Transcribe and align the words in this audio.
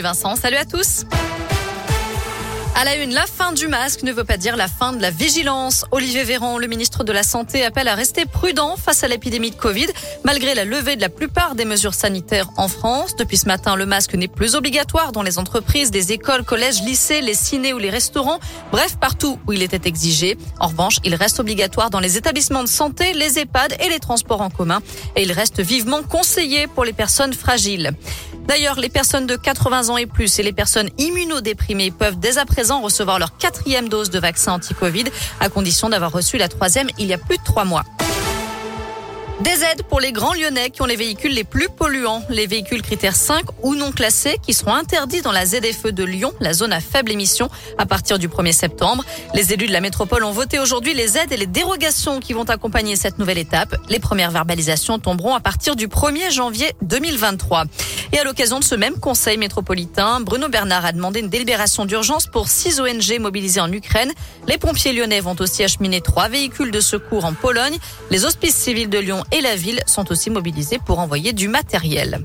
Vincent, 0.00 0.34
salut 0.34 0.56
à 0.56 0.64
tous. 0.64 1.04
À 2.74 2.84
la 2.84 2.96
une, 2.96 3.14
la 3.14 3.26
fin 3.26 3.52
du 3.52 3.68
masque 3.68 4.02
ne 4.02 4.12
veut 4.12 4.24
pas 4.24 4.36
dire 4.36 4.56
la 4.56 4.66
fin 4.66 4.92
de 4.92 5.00
la 5.00 5.10
vigilance. 5.10 5.84
Olivier 5.92 6.24
Véran, 6.24 6.58
le 6.58 6.66
ministre 6.66 7.04
de 7.04 7.12
la 7.12 7.22
Santé, 7.22 7.64
appelle 7.64 7.86
à 7.86 7.94
rester 7.94 8.26
prudent 8.26 8.76
face 8.76 9.04
à 9.04 9.08
l'épidémie 9.08 9.52
de 9.52 9.56
Covid, 9.56 9.86
malgré 10.24 10.54
la 10.54 10.64
levée 10.64 10.96
de 10.96 11.00
la 11.00 11.08
plupart 11.08 11.54
des 11.54 11.64
mesures 11.64 11.94
sanitaires 11.94 12.48
en 12.56 12.68
France. 12.68 13.14
Depuis 13.16 13.36
ce 13.36 13.46
matin, 13.46 13.76
le 13.76 13.86
masque 13.86 14.14
n'est 14.14 14.28
plus 14.28 14.54
obligatoire 14.54 15.12
dans 15.12 15.22
les 15.22 15.38
entreprises, 15.38 15.92
les 15.92 16.12
écoles, 16.12 16.44
collèges, 16.44 16.82
lycées, 16.82 17.20
les 17.20 17.34
cinés 17.34 17.72
ou 17.72 17.78
les 17.78 17.90
restaurants. 17.90 18.40
Bref, 18.72 18.96
partout 19.00 19.38
où 19.46 19.52
il 19.52 19.62
était 19.62 19.86
exigé. 19.88 20.36
En 20.58 20.68
revanche, 20.68 20.96
il 21.04 21.14
reste 21.14 21.40
obligatoire 21.40 21.90
dans 21.90 22.00
les 22.00 22.16
établissements 22.16 22.62
de 22.62 22.68
santé, 22.68 23.12
les 23.12 23.38
EHPAD 23.38 23.76
et 23.80 23.88
les 23.88 24.00
transports 24.00 24.40
en 24.40 24.50
commun. 24.50 24.80
Et 25.14 25.22
il 25.22 25.32
reste 25.32 25.60
vivement 25.60 26.02
conseillé 26.02 26.66
pour 26.66 26.84
les 26.84 26.92
personnes 26.92 27.34
fragiles. 27.34 27.92
D'ailleurs, 28.46 28.78
les 28.78 28.90
personnes 28.90 29.26
de 29.26 29.36
80 29.36 29.88
ans 29.88 29.96
et 29.96 30.06
plus 30.06 30.38
et 30.38 30.42
les 30.42 30.52
personnes 30.52 30.90
immunodéprimées 30.98 31.90
peuvent 31.90 32.18
dès 32.18 32.36
à 32.36 32.44
présent 32.44 32.80
recevoir 32.80 33.18
leur 33.18 33.36
quatrième 33.38 33.88
dose 33.88 34.10
de 34.10 34.18
vaccin 34.18 34.52
anti-Covid, 34.52 35.04
à 35.40 35.48
condition 35.48 35.88
d'avoir 35.88 36.12
reçu 36.12 36.36
la 36.36 36.48
troisième 36.48 36.88
il 36.98 37.06
y 37.06 37.14
a 37.14 37.18
plus 37.18 37.38
de 37.38 37.42
trois 37.42 37.64
mois. 37.64 37.84
Des 39.44 39.62
aides 39.62 39.82
pour 39.82 40.00
les 40.00 40.10
grands 40.10 40.32
lyonnais 40.32 40.70
qui 40.70 40.80
ont 40.80 40.86
les 40.86 40.96
véhicules 40.96 41.34
les 41.34 41.44
plus 41.44 41.68
polluants, 41.68 42.22
les 42.30 42.46
véhicules 42.46 42.80
critères 42.80 43.14
5 43.14 43.44
ou 43.62 43.74
non 43.74 43.92
classés 43.92 44.38
qui 44.42 44.54
seront 44.54 44.72
interdits 44.72 45.20
dans 45.20 45.32
la 45.32 45.44
ZFE 45.44 45.88
de 45.88 46.02
Lyon, 46.02 46.32
la 46.40 46.54
zone 46.54 46.72
à 46.72 46.80
faible 46.80 47.12
émission, 47.12 47.50
à 47.76 47.84
partir 47.84 48.18
du 48.18 48.26
1er 48.26 48.52
septembre. 48.52 49.04
Les 49.34 49.52
élus 49.52 49.66
de 49.66 49.72
la 49.72 49.82
métropole 49.82 50.24
ont 50.24 50.30
voté 50.30 50.58
aujourd'hui 50.58 50.94
les 50.94 51.18
aides 51.18 51.30
et 51.30 51.36
les 51.36 51.46
dérogations 51.46 52.20
qui 52.20 52.32
vont 52.32 52.44
accompagner 52.44 52.96
cette 52.96 53.18
nouvelle 53.18 53.36
étape. 53.36 53.76
Les 53.90 53.98
premières 53.98 54.30
verbalisations 54.30 54.98
tomberont 54.98 55.34
à 55.34 55.40
partir 55.40 55.76
du 55.76 55.88
1er 55.88 56.32
janvier 56.32 56.72
2023. 56.80 57.64
Et 58.14 58.18
à 58.20 58.22
l'occasion 58.22 58.60
de 58.60 58.64
ce 58.64 58.76
même 58.76 59.00
conseil 59.00 59.38
métropolitain, 59.38 60.20
Bruno 60.20 60.48
Bernard 60.48 60.84
a 60.84 60.92
demandé 60.92 61.18
une 61.18 61.28
délibération 61.28 61.84
d'urgence 61.84 62.28
pour 62.28 62.46
six 62.46 62.78
ONG 62.78 63.18
mobilisées 63.18 63.58
en 63.60 63.72
Ukraine. 63.72 64.12
Les 64.46 64.56
pompiers 64.56 64.92
lyonnais 64.92 65.18
vont 65.18 65.34
aussi 65.40 65.64
acheminer 65.64 66.00
trois 66.00 66.28
véhicules 66.28 66.70
de 66.70 66.78
secours 66.78 67.24
en 67.24 67.34
Pologne. 67.34 67.76
Les 68.12 68.24
hospices 68.24 68.54
civils 68.54 68.88
de 68.88 68.98
Lyon 68.98 69.24
et 69.32 69.40
la 69.40 69.56
ville 69.56 69.82
sont 69.86 70.12
aussi 70.12 70.30
mobilisés 70.30 70.78
pour 70.78 71.00
envoyer 71.00 71.32
du 71.32 71.48
matériel. 71.48 72.20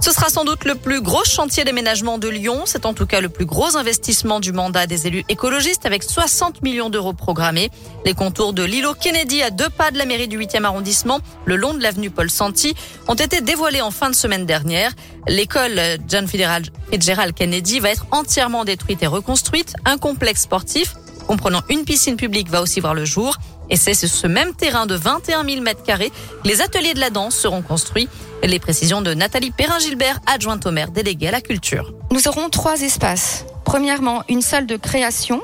Ce 0.00 0.12
sera 0.12 0.30
sans 0.30 0.44
doute 0.44 0.64
le 0.64 0.76
plus 0.76 1.02
gros 1.02 1.24
chantier 1.24 1.62
d'aménagement 1.62 2.16
de 2.16 2.26
Lyon. 2.26 2.62
C'est 2.64 2.86
en 2.86 2.94
tout 2.94 3.04
cas 3.04 3.20
le 3.20 3.28
plus 3.28 3.44
gros 3.44 3.76
investissement 3.76 4.40
du 4.40 4.50
mandat 4.50 4.86
des 4.86 5.06
élus 5.06 5.24
écologistes 5.28 5.84
avec 5.84 6.02
60 6.02 6.62
millions 6.62 6.88
d'euros 6.88 7.12
programmés. 7.12 7.70
Les 8.06 8.14
contours 8.14 8.54
de 8.54 8.62
l'îlot 8.62 8.94
Kennedy 8.94 9.42
à 9.42 9.50
deux 9.50 9.68
pas 9.68 9.90
de 9.90 9.98
la 9.98 10.06
mairie 10.06 10.26
du 10.26 10.38
8e 10.38 10.64
arrondissement, 10.64 11.20
le 11.44 11.56
long 11.56 11.74
de 11.74 11.82
l'avenue 11.82 12.08
Paul 12.08 12.30
Santi, 12.30 12.74
ont 13.08 13.14
été 13.14 13.42
dévoilés 13.42 13.82
en 13.82 13.90
fin 13.90 14.08
de 14.08 14.14
semaine 14.14 14.46
dernière. 14.46 14.92
L'école 15.28 15.78
John 16.08 16.26
Fitzgerald 16.26 17.34
Kennedy 17.34 17.78
va 17.78 17.90
être 17.90 18.06
entièrement 18.10 18.64
détruite 18.64 19.02
et 19.02 19.06
reconstruite. 19.06 19.74
Un 19.84 19.98
complexe 19.98 20.42
sportif 20.42 20.94
comprenant 21.26 21.62
une 21.68 21.84
piscine 21.84 22.16
publique 22.16 22.48
va 22.48 22.62
aussi 22.62 22.80
voir 22.80 22.94
le 22.94 23.04
jour. 23.04 23.36
Et 23.70 23.76
c'est 23.76 23.94
sur 23.94 24.08
ce 24.08 24.26
même 24.26 24.54
terrain 24.54 24.86
de 24.86 24.94
21 24.94 25.44
000 25.44 25.62
mètres 25.62 25.82
carrés 25.82 26.10
que 26.10 26.48
les 26.48 26.60
ateliers 26.60 26.94
de 26.94 27.00
la 27.00 27.10
danse 27.10 27.36
seront 27.36 27.62
construits. 27.62 28.08
Les 28.42 28.58
précisions 28.58 29.00
de 29.00 29.14
Nathalie 29.14 29.52
Perrin-Gilbert, 29.52 30.20
adjointe 30.26 30.66
au 30.66 30.70
maire 30.72 30.90
déléguée 30.90 31.28
à 31.28 31.32
la 31.32 31.40
culture. 31.40 31.92
Nous 32.10 32.26
aurons 32.28 32.48
trois 32.48 32.80
espaces. 32.82 33.44
Premièrement, 33.64 34.24
une 34.28 34.42
salle 34.42 34.66
de 34.66 34.76
création 34.76 35.40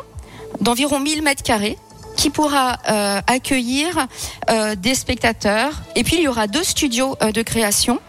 d'environ 0.61 0.99
1000 0.99 1.23
mètres 1.23 1.43
carrés 1.43 1.79
qui 2.17 2.31
pourra 2.31 2.79
euh, 2.89 3.21
accueillir 3.27 4.07
euh, 4.51 4.75
des 4.75 4.95
spectateurs. 4.95 5.73
Et 5.95 6.03
puis 6.03 6.17
il 6.17 6.23
y 6.23 6.29
aura 6.29 6.47
deux 6.47 6.65
studios 6.65 7.17
euh, 7.23 7.31
de 7.31 7.43
création 7.43 8.01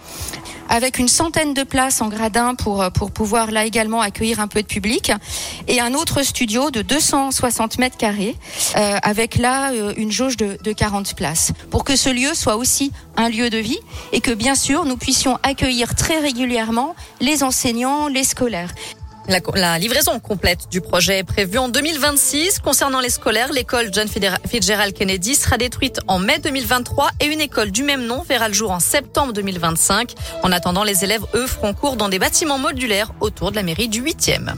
avec 0.70 1.00
une 1.00 1.08
centaine 1.08 1.54
de 1.54 1.64
places 1.64 2.02
en 2.02 2.10
gradin 2.10 2.56
pour, 2.56 2.82
euh, 2.82 2.90
pour 2.90 3.12
pouvoir 3.12 3.52
là 3.52 3.66
également 3.66 4.02
accueillir 4.02 4.40
un 4.40 4.48
peu 4.48 4.62
de 4.62 4.68
public 4.68 5.12
et 5.68 5.80
un 5.80 5.94
autre 5.94 6.24
studio 6.24 6.72
de 6.72 6.82
260 6.82 7.80
mètres 7.80 7.98
carrés 7.98 8.36
euh, 8.76 8.98
avec 9.04 9.38
là 9.38 9.72
euh, 9.72 9.94
une 9.98 10.12
jauge 10.12 10.38
de, 10.38 10.58
de 10.64 10.72
40 10.72 11.16
places 11.16 11.52
pour 11.72 11.84
que 11.84 11.96
ce 11.96 12.10
lieu 12.10 12.34
soit 12.34 12.58
aussi 12.58 12.92
un 13.16 13.30
lieu 13.30 13.50
de 13.50 13.58
vie 13.58 13.80
et 14.12 14.22
que 14.22 14.32
bien 14.32 14.56
sûr 14.56 14.86
nous 14.86 14.98
puissions 14.98 15.40
accueillir 15.44 15.96
très 15.96 16.20
régulièrement 16.20 16.96
les 17.20 17.44
enseignants, 17.44 18.08
les 18.08 18.24
scolaires. 18.24 18.74
La, 19.28 19.78
livraison 19.78 20.20
complète 20.20 20.70
du 20.72 20.80
projet 20.80 21.20
est 21.20 21.24
prévue 21.24 21.58
en 21.58 21.68
2026. 21.68 22.60
Concernant 22.60 23.02
les 23.02 23.10
scolaires, 23.10 23.52
l'école 23.52 23.90
John 23.92 24.08
Fitzgerald 24.08 24.94
Kennedy 24.94 25.36
sera 25.36 25.58
détruite 25.58 26.00
en 26.08 26.18
mai 26.18 26.40
2023 26.40 27.10
et 27.20 27.26
une 27.26 27.42
école 27.42 27.72
du 27.72 27.84
même 27.84 28.06
nom 28.06 28.24
verra 28.24 28.48
le 28.48 28.54
jour 28.54 28.72
en 28.72 28.80
septembre 28.80 29.34
2025. 29.34 30.14
En 30.44 30.52
attendant, 30.54 30.86
les 30.86 31.04
élèves, 31.04 31.26
eux, 31.34 31.46
feront 31.46 31.74
cours 31.74 31.98
dans 31.98 32.08
des 32.08 32.20
bâtiments 32.20 32.58
modulaires 32.58 33.12
autour 33.20 33.52
de 33.52 33.58
la 33.58 33.64
mairie 33.64 33.90
du 33.90 34.02
8e. 34.02 34.54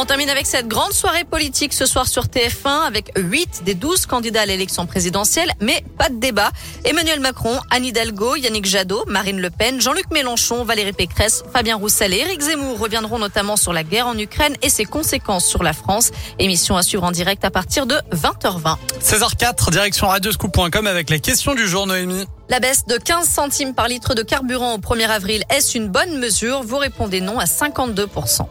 On 0.00 0.04
termine 0.04 0.30
avec 0.30 0.46
cette 0.46 0.68
grande 0.68 0.92
soirée 0.92 1.24
politique 1.24 1.72
ce 1.72 1.84
soir 1.84 2.06
sur 2.06 2.26
TF1 2.26 2.86
avec 2.86 3.10
8 3.16 3.64
des 3.64 3.74
12 3.74 4.06
candidats 4.06 4.42
à 4.42 4.46
l'élection 4.46 4.86
présidentielle, 4.86 5.50
mais 5.60 5.84
pas 5.98 6.08
de 6.08 6.20
débat. 6.20 6.52
Emmanuel 6.84 7.18
Macron, 7.18 7.58
Anne 7.70 7.84
Hidalgo, 7.84 8.36
Yannick 8.36 8.64
Jadot, 8.64 9.04
Marine 9.08 9.40
Le 9.40 9.50
Pen, 9.50 9.80
Jean-Luc 9.80 10.08
Mélenchon, 10.12 10.62
Valérie 10.62 10.92
Pécresse, 10.92 11.42
Fabien 11.52 11.74
Roussel 11.74 12.14
et 12.14 12.18
Éric 12.18 12.42
Zemmour 12.42 12.78
reviendront 12.78 13.18
notamment 13.18 13.56
sur 13.56 13.72
la 13.72 13.82
guerre 13.82 14.06
en 14.06 14.16
Ukraine 14.16 14.54
et 14.62 14.70
ses 14.70 14.84
conséquences 14.84 15.46
sur 15.46 15.64
la 15.64 15.72
France. 15.72 16.12
Émission 16.38 16.76
à 16.76 16.84
suivre 16.84 17.02
en 17.02 17.10
direct 17.10 17.44
à 17.44 17.50
partir 17.50 17.84
de 17.86 17.96
20h20. 18.12 18.76
16h04, 19.02 19.72
direction 19.72 20.06
radioscoop.com 20.06 20.86
avec 20.86 21.10
la 21.10 21.18
question 21.18 21.56
du 21.56 21.66
jour 21.66 21.88
Noémie. 21.88 22.24
La 22.50 22.60
baisse 22.60 22.86
de 22.86 22.98
15 22.98 23.28
centimes 23.28 23.74
par 23.74 23.88
litre 23.88 24.14
de 24.14 24.22
carburant 24.22 24.74
au 24.74 24.78
1er 24.78 25.08
avril, 25.08 25.42
est-ce 25.50 25.76
une 25.76 25.88
bonne 25.88 26.18
mesure? 26.18 26.62
Vous 26.62 26.78
répondez 26.78 27.20
non 27.20 27.40
à 27.40 27.46
52%. 27.46 28.46